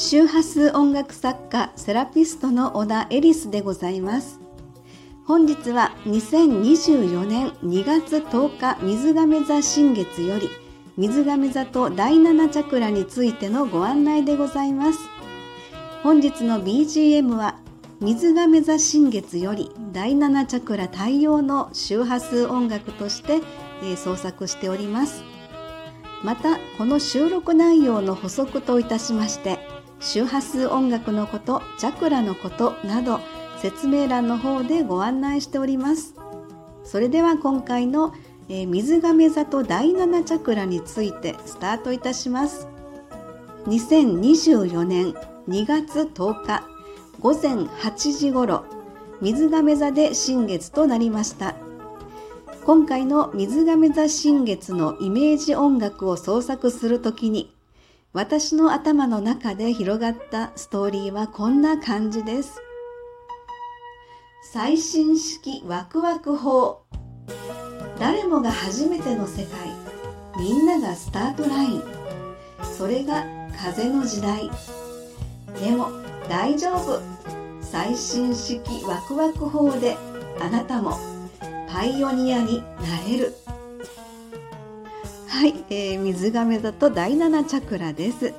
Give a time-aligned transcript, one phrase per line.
[0.00, 4.38] 周波数音楽作家セラピストの小田エリスでございます。
[5.24, 10.50] 本日は2024年2月10日水亀座新月より
[10.96, 15.00] 水亀座と第7チャクラについてのご案内でございます。
[16.04, 17.58] 本日の BGM は
[18.00, 23.40] 水亀座新月より第7チャクラ対応の周波数音楽として、
[23.82, 25.24] え、創作しております。
[26.22, 33.20] またこの収録内容の補足といたしまして周波数音楽のことチャクラのことなど
[33.60, 36.14] 説明欄の方でご案内しております。
[36.84, 38.14] それでは今回の、
[38.48, 42.68] えー、水亀座と第7チャクラについてスタートいたします。
[43.66, 45.14] 2024年
[45.48, 46.64] 2月10日
[47.20, 48.64] 午前8時ごろ
[49.20, 51.56] 水亀座で新月となりました。
[52.64, 57.57] 今回の水亀座新月のイメージ音楽を創作するときに
[58.14, 62.58] 私の頭の中で広がったストーリーはこんな感じです。
[64.50, 66.84] 最新式ワクワク法。
[67.98, 69.68] 誰もが初めての世界。
[70.38, 71.82] みんながスタートライン。
[72.62, 73.26] それが
[73.62, 74.50] 風の時代。
[75.60, 75.90] でも
[76.30, 77.02] 大丈夫。
[77.60, 79.98] 最新式ワクワク法で
[80.40, 80.96] あなたも
[81.70, 82.64] パイオニアにな
[83.06, 83.34] れる。
[85.38, 88.34] はい、えー、水亀座と第7チャクラです、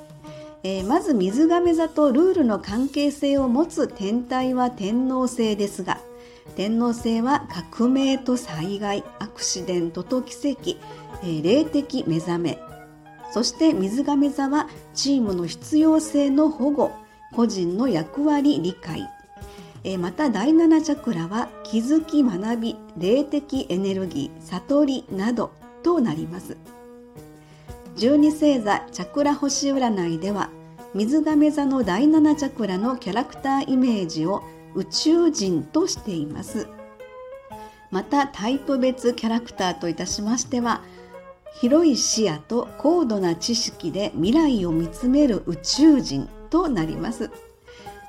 [0.63, 6.01] えー、まず水亀座とルールの関係性を持つ天体は天皇星ですが
[6.57, 7.47] 天皇星は
[7.77, 10.71] 革命と災害アクシデントと奇跡、
[11.23, 12.59] えー、霊的目覚め。
[13.31, 16.91] そして水亀座はチームの必要性の保護
[17.33, 19.09] 個人の役割理解。
[19.85, 26.57] えまた第7チャクラは気づき学び霊的エネルギー悟りなどとなります。
[27.99, 30.49] 12星座チャクラ星占いでは
[30.93, 34.41] 水亀座の第7チャクラのキャラクターイメージを
[34.73, 36.69] 宇宙人としています。
[37.91, 40.81] またタイプ別キャラクターといたしましては
[41.59, 47.29] 広い視野と高度な知識で未来を見つめる宇宙人となります。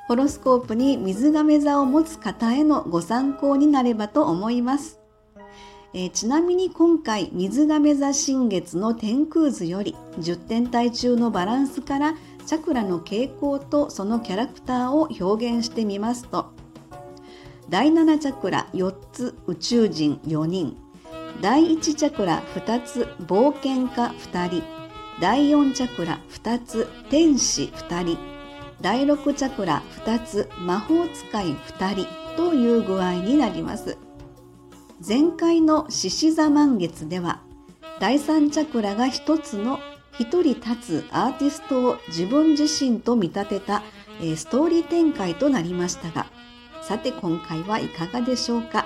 [0.06, 4.99] ホロスコープに水亀座を持つ方へのご参考になればと思います。
[5.92, 12.14] えー、ちなみに今回水亀座新月の天空図より10天体中のバランスから
[12.46, 16.52] チャクラの傾向とそのキャラクターを表現してみますと
[17.70, 20.76] 第7チャクラ4つ宇宙人4人。
[21.40, 24.62] 第1チャクラ2つ冒険家2人。
[25.20, 28.18] 第4チャクラ2つ天使2人。
[28.80, 33.96] 第6チャクラ2つ魔法使い2人という具合になります。
[35.06, 37.40] 前回の獅子座満月では
[38.00, 39.78] 第三チャクラが一つの
[40.18, 43.82] 一人立つアーティストを自分自身と見立てた、
[44.36, 46.26] ストーリー展開となりましたが
[46.82, 48.84] さて今回はいかがでしょうか、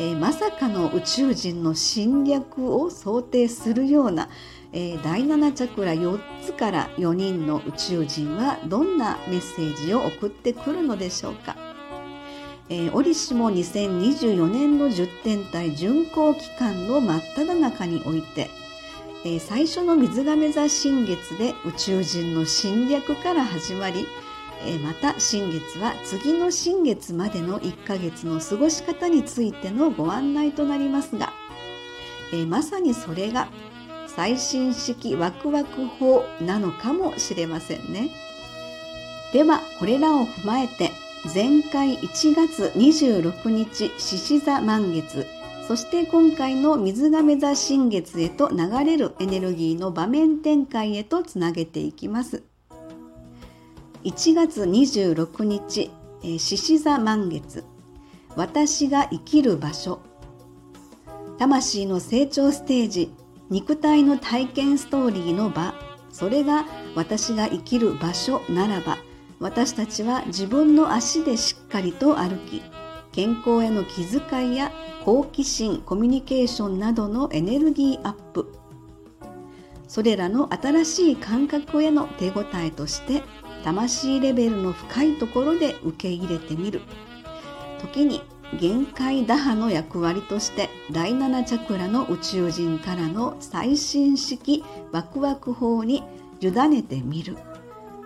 [0.00, 4.28] えー、まさかの宇宙人の侵略を想定するような、
[4.72, 11.67] えー、第7チャクラ4つから4人の宇宙人はどんなメッセージを送ってくるのでしょうか？
[12.70, 18.50] えー、折しも2024年の10天体巡行期間の真っ只中において、
[19.24, 24.06] えー、最初の水亀座新月で宇宙人の侵略から始まり、
[24.66, 31.32] えー、また新月は次の新月までの1ヶ月の過ごし方についてのご案内となりますが、
[32.34, 33.48] えまさにそれが
[34.06, 38.10] 最新式ワクワク法なのかもしれませんね。
[39.32, 40.90] ではこれらを踏まえて
[41.34, 45.26] 前回1月26日獅子座満月。
[45.66, 52.44] そして今回の水亀座新月へと流れるエネルギーの場面展開へとつなげていきます。
[54.04, 55.90] 1月26日
[56.22, 57.62] 獅子座満月。
[58.34, 60.00] 私が生きる場所。
[61.38, 63.12] 魂の成長ステージ。
[63.50, 65.74] 肉体の体験ストーリーの場。
[66.10, 66.64] それが
[66.94, 68.96] 私が生きる場所ならば。
[69.40, 72.62] 私たちは自分の足でしっかりと歩き
[73.12, 74.72] 健康への気遣いや
[75.04, 78.52] 好奇心コミュニケーションなどのエネルギーアップ。
[79.86, 83.22] それらの新しい感覚への手応えとして
[83.64, 86.82] 魂レベルの深いところで受け入れてみる。
[87.80, 88.20] 時に
[88.60, 96.02] 限界打破の役割として第7チャクラの宇宙人からの最新式ワクワク法に
[96.40, 97.36] 委ねてみる。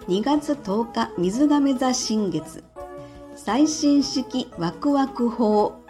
[0.09, 2.65] 2月10日水亀座新月
[3.37, 5.81] 最新式ワクワク法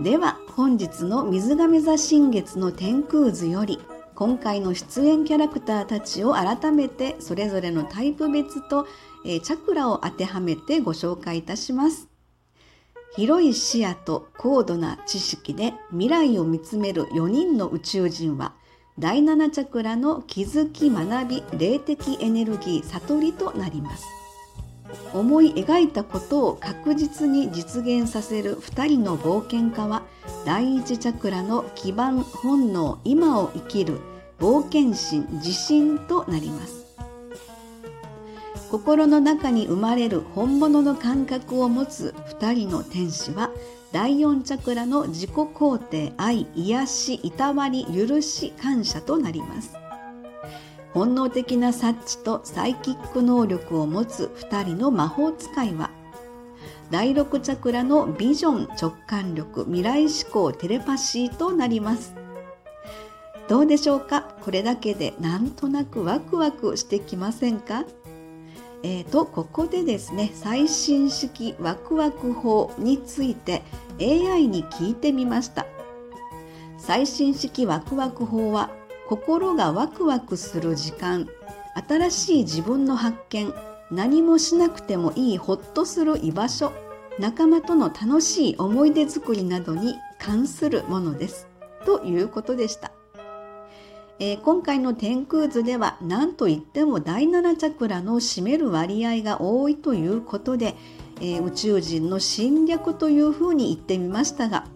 [0.00, 3.80] では本日の水亀座新月の天空図より
[4.14, 8.86] 今回の出演キャラクターたちを改めてそれぞれのタイプ別と、
[9.26, 12.08] えチャクラを当てはめてご紹介いたします。
[13.14, 18.54] 広い視野と高度な知識で未来を見つめる4人の宇宙人は
[18.98, 24.06] 第7チャクラの気づき学び霊的エネルギー悟りとなります。
[25.12, 30.02] 思い描いたことを確実に実現させる2人の冒険家は
[30.46, 34.00] 第1チャクラの基盤本能今を生きる
[34.38, 36.86] 冒険心自信となります。
[38.70, 43.50] 心の中に生まれる本物の感覚を持つ2人の天使は
[43.92, 49.74] 第4チャクラの自己肯定愛癒しいたわり許し感謝となります。
[50.92, 55.90] 本能的な察知とサイキック能力を持つ2人の魔法使いは
[56.90, 62.14] 第6チャクラのビジョン直感力未来思考テレパシーとなります。
[63.48, 64.22] どうでしょうか？
[64.42, 67.84] これだけでなんとなくワクワクしてきませんか？
[68.88, 73.64] えーと、ここでですね最新式ワクワク法について
[74.00, 75.66] AI に聞いてみました。
[76.78, 78.70] 最新式ワクワク法は
[79.08, 81.26] 心がワクワクする時間
[81.88, 83.52] 新しい自分の発見
[83.90, 86.72] 何もしなくてもいいほっとする居場所
[87.18, 91.48] 仲間との楽しい思い出作りなどに関するものです。
[91.84, 92.95] ということでした。
[94.18, 100.74] えー、今回の天空図では何といっても第7チャクラの占める割合が多いということで、
[101.20, 104.66] えー、宇宙人の侵略というふうに言ってみましたが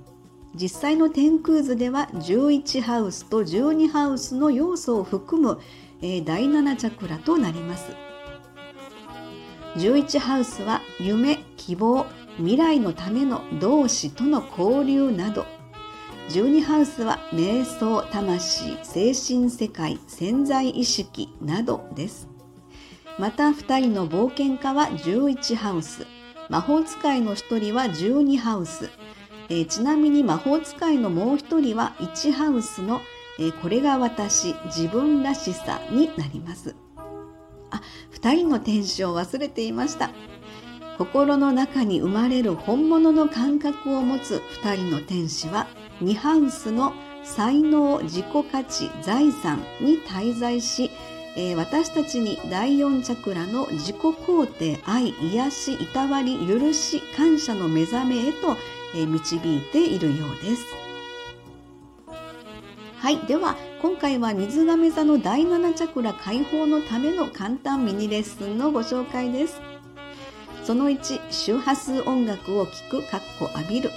[0.54, 5.60] 実際の天空図では11ハウスと12ハウスの要素を含む、
[6.02, 7.92] えー、第7チャクラとなります。
[9.76, 12.04] 11ハウスは夢、希望、
[12.38, 15.46] 未来のための同志との交流など
[16.30, 22.28] 12ハウスは瞑想、魂、精神世界、潜在意識などです。
[23.18, 26.06] また2人の冒険家は11ハウス、
[26.48, 28.90] 魔法使いの1人は12ハウス、
[29.48, 33.00] えー、ちなみに魔法使いのもう1人は1ハウスの、
[33.40, 36.76] えー、これが私、自分らしさになります。
[37.72, 37.82] あ、
[38.14, 40.10] 2人の天使を忘れていました。
[40.96, 45.66] 心の中に生まれる本物の感覚を持つ2人の天使は
[46.02, 50.90] 2ハウスの才能自己価値財産に滞在し、
[51.36, 58.56] えー、私たちに第4チャクラの自己肯定愛癒しいたわり許し感謝の目覚めへと、
[58.94, 60.64] えー、導いているようです。
[62.96, 69.60] はいでは今回は水亀座の第7チャクラ解放のための簡単ミニレッスンのご紹介です。
[70.64, 73.90] その1周波数音楽を聴くかっこ浴びる。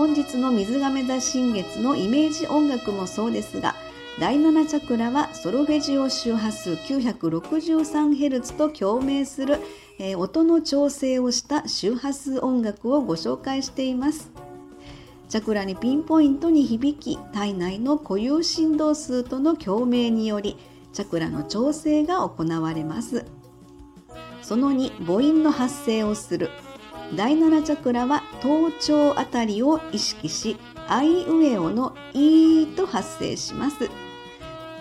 [0.00, 3.74] 本日の水亀座新月のイメージ音楽もそうですが
[4.18, 9.58] 第7チャクラはソロフェジオ周波数 963Hz と共鳴する、
[9.98, 14.30] えー、音の調整をした周波数音楽をご紹介しています。
[15.28, 20.56] チャクラにピンポイントに響き体内の固有振動数との共鳴により
[20.94, 23.26] チャクラの調整が行われます。
[24.40, 26.48] その2母音の発生をする。
[27.16, 33.90] 第7チャクラは頭頂あたりを意識し、アイウエオのイーと発生します。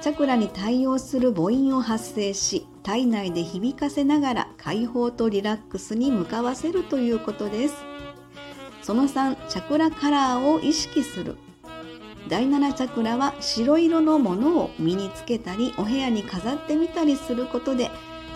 [0.01, 7.75] チャクラに対応する母音を発生し、体内で響かせながら解放とリラックスに向かわせるということです。
[8.83, 11.36] その3、チャクラカラーを意識する。
[12.27, 17.89] 第7チャクラは白色のものを身につけたりお部屋に飾ってみたりすることで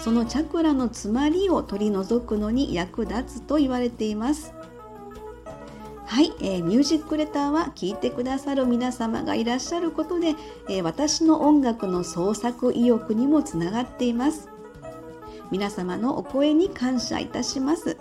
[0.04, 4.54] そのチャクラの詰まりを取り除くのに役立つと言われています。
[6.06, 10.36] はい、えー、ミュージックレターは聴いてくださる皆様がいらっしゃることで、
[10.68, 14.50] えー、私の音楽の創作意欲にもつながっています。
[15.52, 17.98] 皆様のお声に感謝いたします。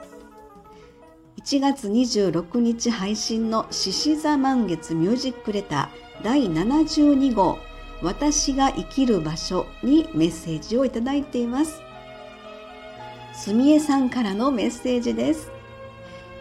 [1.37, 7.61] 1月26日配信の獅子座満月ミュージックレター第72号
[8.03, 11.92] 私が生きる場所にメッセージをいただいています。
[13.35, 15.51] すみえさんからのメッセージです。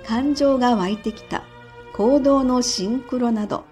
[0.05, 1.43] 感情が湧いてきた。
[1.93, 3.63] 行動のシンクロなど、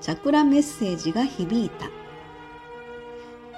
[0.00, 1.90] チャクラメッセージが響いた。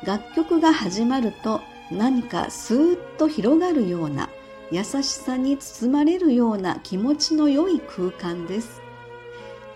[0.04, 4.28] 楽曲が始まると何かスーッと広がるような
[4.70, 8.82] 優しさに包まれるような気持ちの良い空間です。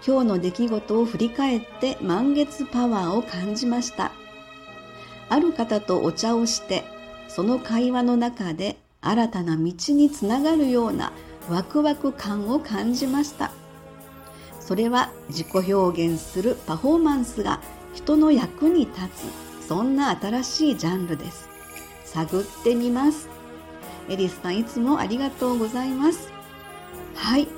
[0.06, 4.12] 今日の出来事を振り返って満月パワーを感じました。
[5.28, 6.84] ある方とお茶をして、
[7.28, 11.12] その会話の中で新たな道につながるような
[11.48, 13.52] ワクワク感を感じました。
[14.60, 17.60] それは自己表現するパフォーマンスが
[17.94, 19.00] 人の役に立
[19.62, 21.48] つそんな新しいジャンルです。
[22.04, 23.28] 探ってみます。
[24.08, 26.30] エリスさんいつもありがとうございます。
[27.14, 27.48] はい。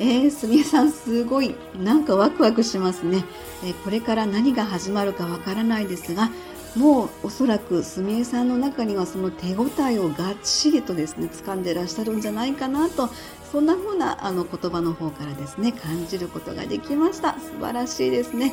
[0.00, 1.54] えー、すみえさんすごい。
[1.78, 3.24] なんかワクワクしますね、
[3.64, 6.30] えー、これから何が始まるかわからないですが
[6.76, 13.08] もうおそらくすみえさんの中にはその手応えをがっちりとですね掴んでらっしゃるんじゃないかなと
[13.52, 17.34] そんな風なあの言葉の方からですね感じることができました。
[17.34, 18.52] 素晴らしいですね。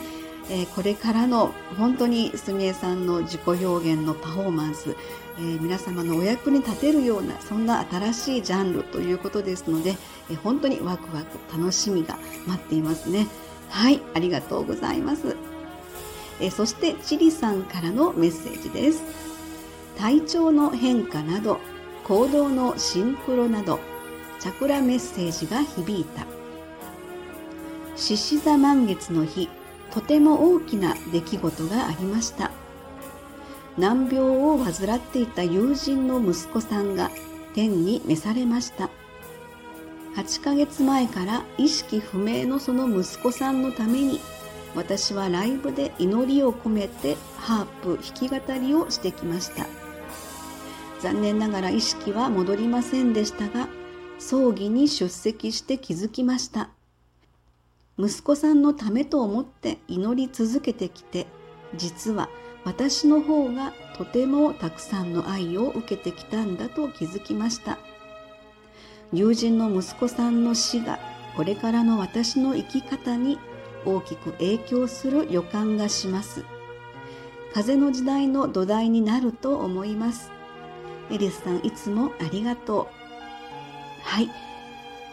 [0.49, 4.95] えこれからの本当にすみえさんの自己表現のパフォーマンス、
[5.37, 9.95] えー、皆様のお役に立てるようなそんな新しいジャンルということですので、
[10.29, 13.27] え本当にワクワク楽しみが待っていますね。
[13.69, 15.35] はいありがとうございます、
[16.41, 19.03] えそしてチリさんからのメッセージです。
[19.97, 21.59] 体調の変化など
[22.03, 23.79] 行動のシンクロなど
[24.39, 26.25] チャクラメッセージが響いた。
[27.95, 29.47] 獅子座満月の日
[29.91, 32.51] とても大きな出来事がありました。
[33.77, 37.11] 難病を患っていた友人の息子さんが
[37.53, 38.89] 天に召されました。
[40.15, 44.19] 8ヶ月前から意識不明のその息子さんのために
[44.75, 49.67] 私はライブで祈りを込めてハープ弾き語りをしてきました。
[51.01, 53.67] 残念ながら意識は戻りませんでしたが
[54.19, 56.69] 葬儀に出席して気づきました。
[57.97, 61.27] 息子さんのためと思って祈り続けてきて
[61.75, 62.29] 実は
[62.63, 67.77] 私の方がとてもたくさんの愛を受けてきたんだと気づきました。
[69.11, 70.97] 友人の息子さんの死が
[71.35, 73.37] これからの私の生き方に
[73.85, 76.45] 大きく影響する予感がします。
[77.53, 80.31] 風の時代の土台になると思います。
[81.11, 82.87] エリスさんいつもありがとう。
[84.03, 84.29] はい。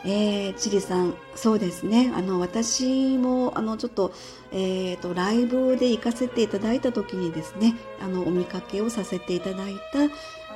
[0.04, 2.12] えー、チリさん、そうですね。
[2.14, 4.12] あの、私も、あの、ちょっと、
[4.52, 10.04] えっ、ー、と、ライブで行かせていただいた時にですね、あの、お見かけをさせていただいた、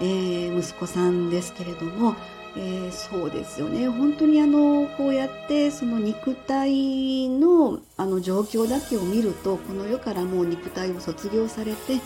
[0.01, 2.15] えー、息子さんですけれども、
[2.57, 3.89] えー、そうですよね。
[3.89, 12.01] 本当にあの、こうやって、その肉体の、あの、状況だけを見ると、この世からもう肉体を卒業されて、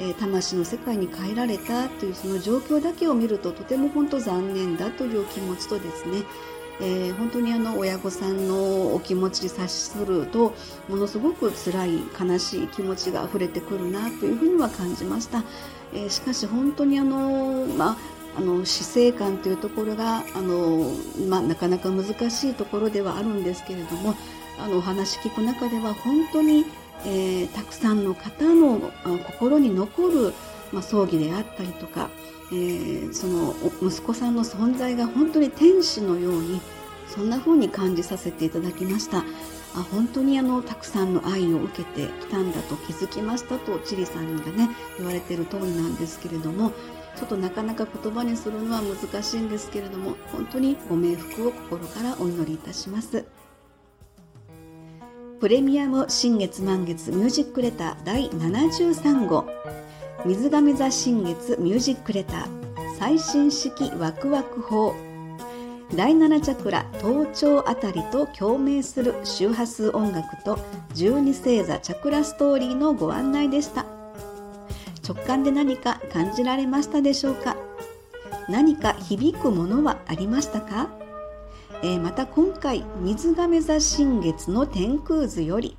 [0.00, 6.22] え魂の世界に変えられたというその状況だけを見るととても本当残念だという気持ちとですね
[6.80, 10.54] えー、本当にあの親御さんのお気持ちに察すると
[10.88, 15.42] ものすごく辛い悲しい気持ちが溢れてくるなというふうには感じました、
[15.92, 17.96] えー、しかし本当にあの、まあ、
[18.38, 20.92] あの死生観というところがあの、
[21.28, 24.14] まあ、なかなか難しいところではあるんですけれども
[24.58, 26.64] あのお話聞く中では本当に、
[27.04, 28.92] えー、たくさんの方の
[29.26, 30.34] 心に残る、
[30.72, 32.08] まあ、葬儀であったりとか
[32.50, 36.60] えー、その息子さんの存在が本当に天使のように
[37.06, 39.24] そんな風に感じさせていただきました。
[39.74, 46.72] あ本当にあのたくさんの愛を受けてきたんだと気づきましたとチリさんがね言われている通りなんですけれども
[47.18, 53.24] ちょっとなかなか言葉にするのは難しいんですけれども本当にご冥福を心からお祈りいたします。
[55.40, 59.46] プレミアム新月満月ミュージックレター第73号。
[60.24, 62.46] 水亀座新月ミュージックレター。
[62.98, 64.94] 最新式ワクワク法。
[65.96, 70.56] 第7チャクラ頭頂あたりと共鳴する周波数音楽と
[70.94, 73.86] 12星座チャクラストーリーのご案内でした。
[75.08, 77.56] 直感で何か感じられましたでしょうか？
[78.48, 80.88] 何か響くものはありましたか、
[81.82, 85.76] えー、また今回水亀座新月の天空図より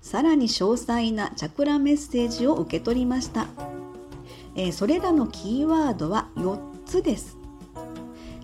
[0.00, 3.46] さらに詳細なチャクラメッセージを受け取りました。
[4.54, 7.36] えそれらのキーワードは4つです。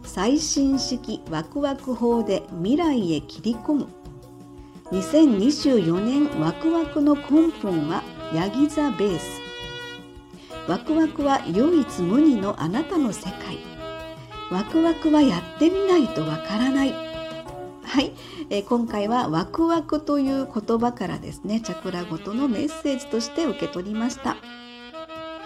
[0.04, 3.86] 最新式ワクワク法で未来へ切り込む。
[4.92, 8.02] 2024年ワクワクの根本は
[8.34, 9.43] ヤギ座ベース。
[10.66, 13.58] ワクワクは唯一無二のあなたの世界。
[14.50, 16.92] ワクワクはやってみないとわからない。
[17.82, 18.12] はい、
[18.48, 24.36] えー、今回はワクワクという言葉からですねチャクラごとのメッセージとして受け取りました。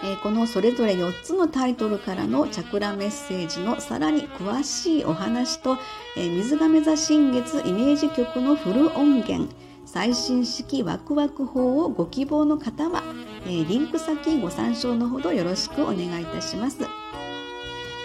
[0.01, 5.77] えこのそれぞれ4つのタイトルからのチャクラメッセージのさらに詳しいお話と、
[6.15, 9.53] え水亀座新月イメージ曲のフル音源
[9.85, 13.03] 最新式ワクワク法をご希望の方は、
[13.45, 16.87] えリンク先ご参照のほどよろしくお願いいたします。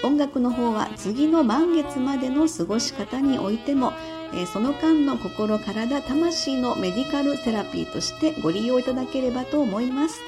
[0.02, 3.92] 音楽の方は次の満月までの過ごし方においても、
[4.34, 10.20] えその間の心体魂のメディカルセラピーとしてご利用いただければと思います。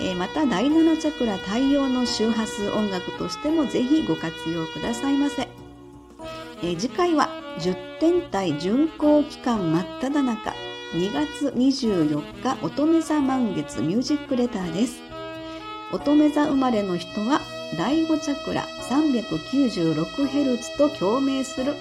[0.00, 5.48] えまた第7チャクラ太陽の周波数音楽としてもぜひご活用くださいませ、
[6.62, 7.28] え次回は
[7.58, 10.54] 10天体巡行期間真っ只中
[10.92, 15.00] 2月24日乙女座満月ミュージックレターです
[15.92, 17.40] 乙女座生まれの人は
[17.76, 21.74] 第5チャクラ 396Hz と共鳴する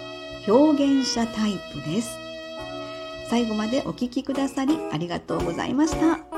[0.48, 2.18] 表現者タイプです。
[3.30, 6.37] 最後までお聴きくださりありがとうございました。